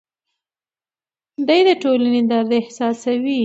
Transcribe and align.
دی 1.47 1.59
د 1.67 1.69
ټولنې 1.83 2.21
درد 2.31 2.51
احساسوي. 2.61 3.37